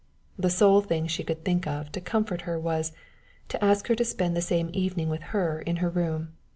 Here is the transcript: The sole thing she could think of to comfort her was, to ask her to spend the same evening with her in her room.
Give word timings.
The 0.35 0.49
sole 0.49 0.81
thing 0.81 1.05
she 1.05 1.23
could 1.23 1.45
think 1.45 1.67
of 1.67 1.91
to 1.91 2.01
comfort 2.01 2.41
her 2.49 2.59
was, 2.59 2.91
to 3.49 3.63
ask 3.63 3.85
her 3.85 3.93
to 3.93 4.03
spend 4.03 4.35
the 4.35 4.41
same 4.41 4.71
evening 4.73 5.09
with 5.09 5.21
her 5.21 5.59
in 5.61 5.75
her 5.75 5.91
room. 5.91 6.29